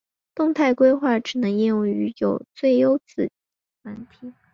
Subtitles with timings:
[0.33, 3.33] 动态规划只能应用于有最优子结构的
[3.83, 4.33] 问题。